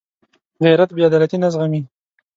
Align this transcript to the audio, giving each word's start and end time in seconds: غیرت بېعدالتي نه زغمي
غیرت 0.63 0.89
بېعدالتي 0.95 1.37
نه 1.43 1.47
زغمي 1.53 1.81